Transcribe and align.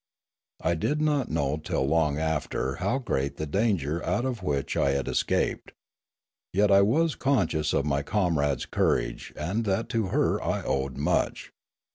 I 0.61 0.73
did 0.73 0.99
not 0.99 1.29
know 1.29 1.57
till 1.63 1.85
long 1.85 2.17
after 2.17 2.77
how 2.77 2.97
great 2.97 3.33
was 3.33 3.37
the 3.37 3.45
danger 3.45 4.03
out 4.03 4.25
of 4.25 4.41
which 4.41 4.75
I 4.75 4.93
had 4.93 5.07
escaped. 5.07 5.73
Yet 6.51 6.71
I 6.71 6.81
was 6.81 7.13
conscious 7.13 7.71
of 7.71 7.85
my 7.85 8.01
comrade's 8.01 8.65
courage 8.65 9.31
and 9.35 9.63
that 9.65 9.89
to 9.89 10.07
her 10.07 10.41
I 10.43 10.63
owed 10.63 10.97
much. 10.97 11.51